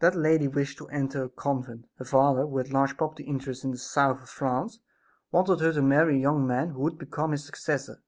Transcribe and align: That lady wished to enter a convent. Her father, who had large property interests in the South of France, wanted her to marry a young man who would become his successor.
That 0.00 0.14
lady 0.14 0.46
wished 0.46 0.76
to 0.76 0.88
enter 0.88 1.24
a 1.24 1.28
convent. 1.30 1.86
Her 1.96 2.04
father, 2.04 2.42
who 2.44 2.58
had 2.58 2.70
large 2.70 2.98
property 2.98 3.22
interests 3.24 3.64
in 3.64 3.70
the 3.70 3.78
South 3.78 4.20
of 4.22 4.28
France, 4.28 4.78
wanted 5.32 5.60
her 5.60 5.72
to 5.72 5.80
marry 5.80 6.16
a 6.16 6.20
young 6.20 6.46
man 6.46 6.72
who 6.72 6.80
would 6.82 6.98
become 6.98 7.32
his 7.32 7.46
successor. 7.46 8.02